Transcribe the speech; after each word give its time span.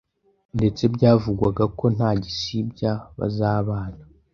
ndetse 0.55 0.83
byavugwaga 0.95 1.63
ko 1.77 1.85
nta 1.95 2.09
gisibya 2.23 2.91
bazabana 3.17 4.03